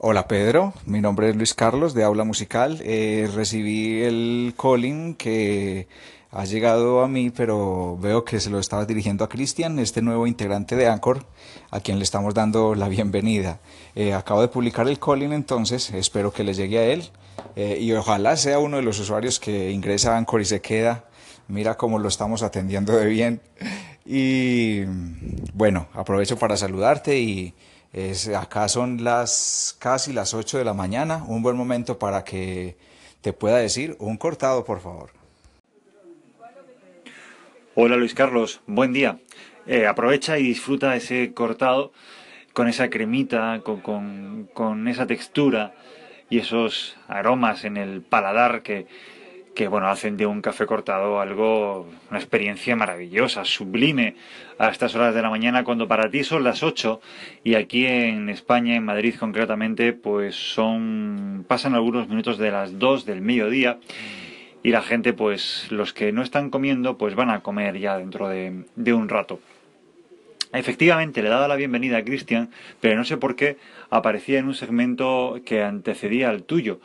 Hola 0.00 0.28
Pedro, 0.28 0.74
mi 0.86 1.00
nombre 1.00 1.28
es 1.28 1.34
Luis 1.34 1.54
Carlos 1.54 1.92
de 1.92 2.04
Aula 2.04 2.22
Musical. 2.22 2.78
Eh, 2.84 3.28
recibí 3.34 4.00
el 4.02 4.54
calling 4.56 5.16
que 5.16 5.88
ha 6.30 6.44
llegado 6.44 7.02
a 7.02 7.08
mí, 7.08 7.30
pero 7.30 7.98
veo 8.00 8.24
que 8.24 8.38
se 8.38 8.48
lo 8.48 8.60
estaba 8.60 8.86
dirigiendo 8.86 9.24
a 9.24 9.28
Cristian, 9.28 9.80
este 9.80 10.00
nuevo 10.00 10.28
integrante 10.28 10.76
de 10.76 10.86
Anchor, 10.86 11.26
a 11.72 11.80
quien 11.80 11.98
le 11.98 12.04
estamos 12.04 12.32
dando 12.32 12.76
la 12.76 12.88
bienvenida. 12.88 13.58
Eh, 13.96 14.14
acabo 14.14 14.40
de 14.40 14.46
publicar 14.46 14.86
el 14.86 15.00
calling 15.00 15.32
entonces, 15.32 15.90
espero 15.90 16.32
que 16.32 16.44
le 16.44 16.54
llegue 16.54 16.78
a 16.78 16.84
él 16.84 17.10
eh, 17.56 17.78
y 17.80 17.90
ojalá 17.90 18.36
sea 18.36 18.60
uno 18.60 18.76
de 18.76 18.84
los 18.84 19.00
usuarios 19.00 19.40
que 19.40 19.72
ingresa 19.72 20.14
a 20.14 20.18
Anchor 20.18 20.40
y 20.40 20.44
se 20.44 20.60
queda. 20.60 21.06
Mira 21.48 21.76
cómo 21.76 21.98
lo 21.98 22.06
estamos 22.06 22.44
atendiendo 22.44 22.92
de 22.92 23.06
bien. 23.06 23.40
Y 24.06 24.84
bueno, 25.54 25.88
aprovecho 25.92 26.38
para 26.38 26.56
saludarte 26.56 27.18
y 27.18 27.52
es, 27.92 28.28
acá 28.28 28.68
son 28.68 29.02
las 29.02 29.76
casi 29.78 30.12
las 30.12 30.34
8 30.34 30.58
de 30.58 30.64
la 30.64 30.74
mañana, 30.74 31.24
un 31.26 31.42
buen 31.42 31.56
momento 31.56 31.98
para 31.98 32.24
que 32.24 32.76
te 33.20 33.32
pueda 33.32 33.58
decir 33.58 33.96
un 33.98 34.16
cortado, 34.16 34.64
por 34.64 34.80
favor. 34.80 35.10
Hola 37.74 37.96
Luis 37.96 38.14
Carlos, 38.14 38.60
buen 38.66 38.92
día. 38.92 39.18
Eh, 39.66 39.86
aprovecha 39.86 40.38
y 40.38 40.44
disfruta 40.44 40.96
ese 40.96 41.32
cortado 41.34 41.92
con 42.52 42.68
esa 42.68 42.90
cremita, 42.90 43.60
con, 43.64 43.80
con, 43.80 44.48
con 44.52 44.88
esa 44.88 45.06
textura 45.06 45.74
y 46.30 46.38
esos 46.38 46.96
aromas 47.06 47.64
en 47.64 47.76
el 47.76 48.02
paladar 48.02 48.62
que, 48.62 48.86
que 49.58 49.66
bueno, 49.66 49.88
hacen 49.88 50.16
de 50.16 50.24
un 50.24 50.40
café 50.40 50.66
cortado 50.66 51.20
algo, 51.20 51.88
una 52.10 52.20
experiencia 52.20 52.76
maravillosa, 52.76 53.44
sublime, 53.44 54.14
a 54.56 54.68
estas 54.68 54.94
horas 54.94 55.16
de 55.16 55.20
la 55.20 55.30
mañana 55.30 55.64
cuando 55.64 55.88
para 55.88 56.08
ti 56.08 56.22
son 56.22 56.44
las 56.44 56.62
8 56.62 57.00
y 57.42 57.56
aquí 57.56 57.84
en 57.84 58.28
España, 58.28 58.76
en 58.76 58.84
Madrid 58.84 59.16
concretamente, 59.18 59.92
pues 59.92 60.36
son, 60.36 61.44
pasan 61.48 61.74
algunos 61.74 62.08
minutos 62.08 62.38
de 62.38 62.52
las 62.52 62.78
2 62.78 63.04
del 63.04 63.20
mediodía 63.20 63.80
y 64.62 64.70
la 64.70 64.82
gente, 64.82 65.12
pues 65.12 65.66
los 65.72 65.92
que 65.92 66.12
no 66.12 66.22
están 66.22 66.50
comiendo, 66.50 66.96
pues 66.96 67.16
van 67.16 67.30
a 67.30 67.40
comer 67.40 67.80
ya 67.80 67.98
dentro 67.98 68.28
de, 68.28 68.62
de 68.76 68.92
un 68.92 69.08
rato. 69.08 69.40
Efectivamente, 70.52 71.20
le 71.20 71.30
dado 71.30 71.48
la 71.48 71.56
bienvenida 71.56 71.98
a 71.98 72.04
Cristian, 72.04 72.50
pero 72.80 72.96
no 72.96 73.04
sé 73.04 73.16
por 73.16 73.34
qué 73.34 73.56
aparecía 73.90 74.38
en 74.38 74.46
un 74.46 74.54
segmento 74.54 75.40
que 75.44 75.64
antecedía 75.64 76.30
al 76.30 76.44
tuyo 76.44 76.78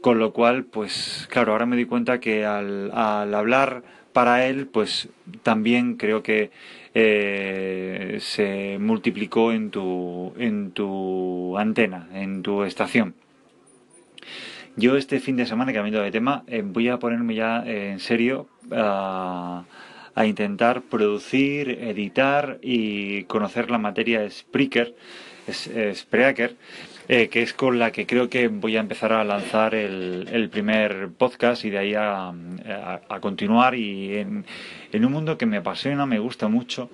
con 0.00 0.18
lo 0.18 0.32
cual, 0.32 0.64
pues 0.64 1.26
claro, 1.30 1.52
ahora 1.52 1.66
me 1.66 1.76
di 1.76 1.84
cuenta 1.84 2.20
que 2.20 2.44
al, 2.44 2.90
hablar 2.92 3.82
para 4.12 4.46
él, 4.46 4.66
pues 4.66 5.08
también 5.42 5.96
creo 5.96 6.22
que 6.22 6.50
eh, 6.94 8.18
se 8.20 8.78
multiplicó 8.80 9.52
en 9.52 9.70
tu, 9.70 10.32
en 10.38 10.72
tu 10.72 11.56
antena, 11.58 12.08
en 12.12 12.42
tu 12.42 12.64
estación. 12.64 13.14
Yo 14.76 14.96
este 14.96 15.18
fin 15.18 15.36
de 15.36 15.46
semana, 15.46 15.72
cambiando 15.72 16.00
de 16.00 16.10
tema, 16.10 16.44
eh, 16.46 16.62
voy 16.64 16.88
a 16.88 16.98
ponerme 16.98 17.34
ya 17.34 17.64
en 17.64 17.98
serio 17.98 18.48
a, 18.70 19.64
a, 20.18 20.26
intentar 20.26 20.82
producir, 20.82 21.70
editar 21.70 22.58
y 22.62 23.24
conocer 23.24 23.70
la 23.70 23.78
materia 23.78 24.28
Spreaker, 24.28 24.94
Spreaker 25.94 26.56
eh, 27.10 27.30
que 27.30 27.40
es 27.40 27.54
con 27.54 27.78
la 27.78 27.90
que 27.90 28.06
creo 28.06 28.28
que 28.28 28.48
voy 28.48 28.76
a 28.76 28.80
empezar 28.80 29.14
a 29.14 29.24
lanzar 29.24 29.74
el, 29.74 30.50
primer 30.52 31.08
podcast 31.08 31.64
y 31.64 31.70
de 31.70 31.78
ahí 31.78 31.94
a, 31.96 32.34
continuar 33.22 33.74
y 33.74 34.18
en, 34.18 34.44
un 34.92 35.12
mundo 35.12 35.38
que 35.38 35.46
me 35.46 35.56
apasiona, 35.56 36.04
me 36.04 36.18
gusta 36.18 36.48
mucho. 36.48 36.90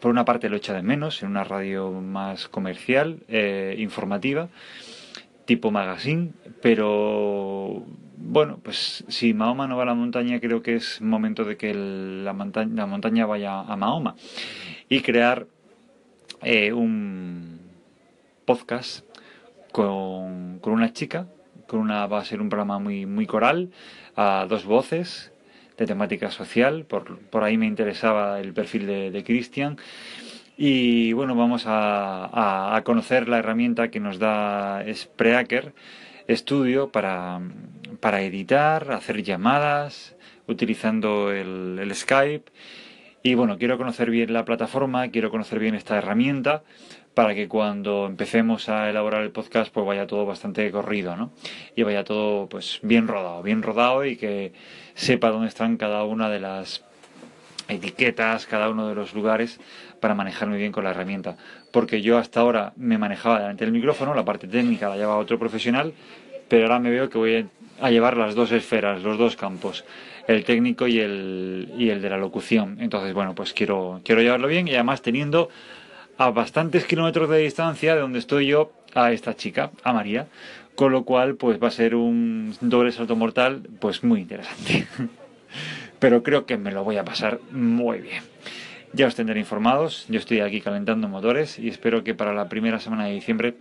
Por 0.00 0.10
una 0.10 0.24
parte 0.24 0.48
lo 0.48 0.56
echa 0.56 0.72
de 0.72 0.82
menos 0.82 1.22
en 1.22 1.28
una 1.28 1.44
radio 1.44 1.90
más 1.90 2.48
comercial, 2.48 3.18
eh, 3.28 3.76
informativa, 3.78 4.48
tipo 5.44 5.70
magazine, 5.70 6.30
pero 6.62 7.84
bueno, 8.26 8.58
pues 8.62 9.04
si 9.08 9.34
Mahoma 9.34 9.66
no 9.66 9.76
va 9.76 9.82
a 9.82 9.86
la 9.86 9.94
montaña, 9.94 10.40
creo 10.40 10.62
que 10.62 10.76
es 10.76 11.00
momento 11.00 11.44
de 11.44 11.56
que 11.56 11.74
la, 11.74 12.32
montaña, 12.32 12.74
la 12.74 12.86
montaña 12.86 13.26
vaya 13.26 13.60
a 13.60 13.76
Mahoma. 13.76 14.16
Y 14.88 15.00
crear 15.00 15.46
eh, 16.42 16.72
un 16.72 17.60
podcast 18.44 19.04
con, 19.72 20.60
una 20.64 20.92
chica, 20.92 21.26
con 21.66 21.80
una, 21.80 22.06
va 22.06 22.20
a 22.20 22.24
ser 22.24 22.40
un 22.40 22.48
programa 22.48 22.78
muy, 22.78 23.06
muy 23.06 23.26
coral, 23.26 23.70
a 24.16 24.46
dos 24.48 24.64
voces, 24.64 25.32
de 25.76 25.86
temática 25.86 26.30
social, 26.30 26.84
por, 26.84 27.18
por 27.18 27.44
ahí 27.44 27.58
me 27.58 27.66
interesaba 27.66 28.40
el 28.40 28.54
perfil 28.54 28.86
de, 28.86 29.10
de 29.10 29.24
Christian. 29.24 29.76
Y 30.56 31.12
bueno, 31.12 31.34
vamos 31.34 31.64
a, 31.66 32.76
a, 32.76 32.84
conocer 32.84 33.28
la 33.28 33.38
herramienta 33.38 33.90
que 33.90 34.00
nos 34.00 34.18
da 34.18 34.84
Spreaker 34.94 35.74
Studio 36.28 36.90
para, 36.90 37.40
para 38.00 38.22
editar, 38.22 38.92
hacer 38.92 39.22
llamadas, 39.22 40.16
utilizando 40.46 41.32
el, 41.32 41.90
Skype. 41.94 42.50
Y 43.22 43.34
bueno, 43.34 43.58
quiero 43.58 43.78
conocer 43.78 44.10
bien 44.10 44.32
la 44.32 44.44
plataforma, 44.44 45.08
quiero 45.08 45.30
conocer 45.30 45.58
bien 45.58 45.74
esta 45.74 45.96
herramienta 45.96 46.62
para 47.14 47.34
que 47.34 47.48
cuando 47.48 48.06
empecemos 48.06 48.68
a 48.68 48.90
elaborar 48.90 49.22
el 49.22 49.30
podcast 49.30 49.72
pues 49.72 49.86
vaya 49.86 50.06
todo 50.06 50.26
bastante 50.26 50.70
corrido, 50.70 51.16
¿no? 51.16 51.30
Y 51.76 51.84
vaya 51.84 52.04
todo 52.04 52.48
pues 52.48 52.80
bien 52.82 53.08
rodado, 53.08 53.42
bien 53.42 53.62
rodado 53.62 54.04
y 54.04 54.16
que 54.16 54.52
sepa 54.94 55.30
dónde 55.30 55.48
están 55.48 55.76
cada 55.76 56.04
una 56.04 56.28
de 56.28 56.40
las 56.40 56.84
etiquetas, 57.68 58.46
cada 58.46 58.68
uno 58.68 58.88
de 58.88 58.94
los 58.94 59.14
lugares 59.14 59.60
para 60.00 60.14
manejarme 60.14 60.56
bien 60.56 60.72
con 60.72 60.84
la 60.84 60.90
herramienta. 60.90 61.36
Porque 61.72 62.02
yo 62.02 62.18
hasta 62.18 62.40
ahora 62.40 62.72
me 62.76 62.98
manejaba 62.98 63.40
delante 63.40 63.64
del 63.64 63.72
micrófono, 63.72 64.14
la 64.14 64.24
parte 64.24 64.46
técnica 64.48 64.88
la 64.88 64.96
llevaba 64.96 65.18
otro 65.18 65.38
profesional, 65.38 65.94
pero 66.48 66.64
ahora 66.64 66.78
me 66.78 66.90
veo 66.90 67.08
que 67.08 67.18
voy 67.18 67.46
a 67.80 67.90
llevar 67.90 68.16
las 68.16 68.34
dos 68.34 68.52
esferas, 68.52 69.02
los 69.02 69.18
dos 69.18 69.36
campos, 69.36 69.84
el 70.26 70.44
técnico 70.44 70.86
y 70.86 71.00
el, 71.00 71.72
y 71.78 71.90
el 71.90 72.00
de 72.02 72.10
la 72.10 72.18
locución. 72.18 72.78
Entonces, 72.80 73.14
bueno, 73.14 73.34
pues 73.34 73.52
quiero, 73.52 74.00
quiero 74.04 74.22
llevarlo 74.22 74.48
bien 74.48 74.68
y 74.68 74.74
además 74.74 75.02
teniendo 75.02 75.48
a 76.18 76.30
bastantes 76.30 76.84
kilómetros 76.84 77.28
de 77.28 77.38
distancia 77.38 77.94
de 77.94 78.00
donde 78.00 78.18
estoy 78.18 78.46
yo 78.46 78.72
a 78.94 79.12
esta 79.12 79.34
chica, 79.34 79.70
a 79.82 79.92
María, 79.92 80.26
con 80.74 80.92
lo 80.92 81.04
cual 81.04 81.36
pues 81.36 81.62
va 81.62 81.68
a 81.68 81.72
ser 81.72 81.94
un 81.94 82.54
doble 82.60 82.92
salto 82.92 83.16
mortal 83.16 83.62
pues 83.80 84.04
muy 84.04 84.20
interesante. 84.20 84.86
Pero 85.98 86.22
creo 86.22 86.46
que 86.46 86.56
me 86.56 86.72
lo 86.72 86.84
voy 86.84 86.96
a 86.96 87.04
pasar 87.04 87.40
muy 87.50 87.98
bien. 87.98 88.22
Ya 88.92 89.06
os 89.06 89.16
tendré 89.16 89.40
informados, 89.40 90.06
yo 90.08 90.20
estoy 90.20 90.40
aquí 90.40 90.60
calentando 90.60 91.08
motores 91.08 91.58
y 91.58 91.68
espero 91.68 92.04
que 92.04 92.14
para 92.14 92.32
la 92.32 92.48
primera 92.48 92.78
semana 92.78 93.06
de 93.06 93.14
diciembre 93.14 93.54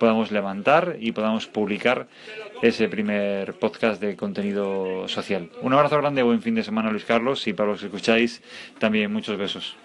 podamos 0.00 0.32
levantar 0.32 0.96
y 0.98 1.12
podamos 1.12 1.46
publicar 1.46 2.08
ese 2.62 2.88
primer 2.88 3.54
podcast 3.54 4.00
de 4.00 4.16
contenido 4.16 5.08
social. 5.08 5.50
Un 5.62 5.74
abrazo 5.74 5.98
grande, 5.98 6.22
buen 6.22 6.40
fin 6.40 6.54
de 6.54 6.62
semana 6.62 6.90
Luis 6.90 7.04
Carlos 7.04 7.46
y 7.48 7.52
para 7.52 7.70
los 7.70 7.80
que 7.80 7.86
escucháis 7.86 8.40
también 8.78 9.12
muchos 9.12 9.36
besos. 9.36 9.76